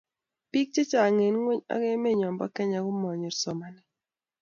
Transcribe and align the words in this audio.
biik 0.51 0.67
chechang 0.73 1.07
eng 1.17 1.23
ingweny 1.27 1.61
ak 1.73 1.81
emenyo 1.93 2.27
nebo 2.29 2.45
Kenya 2.55 2.79
komanyor 2.85 3.35
somanet 3.41 3.87